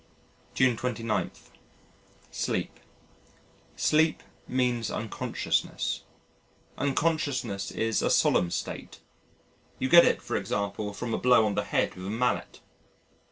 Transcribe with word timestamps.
June 0.55 0.75
29. 0.77 1.29
Sleep 2.31 2.79
Sleep 3.75 4.23
means 4.47 4.89
unconsciousness: 4.89 6.05
unconsciousness 6.75 7.69
is 7.69 8.01
a 8.01 8.09
solemn 8.09 8.49
state 8.49 8.97
you 9.77 9.87
get 9.87 10.03
it 10.03 10.19
for 10.19 10.35
example 10.35 10.91
from 10.91 11.13
a 11.13 11.19
blow 11.19 11.45
on 11.45 11.53
the 11.53 11.63
head 11.65 11.93
with 11.93 12.07
a 12.07 12.09
mallet. 12.09 12.61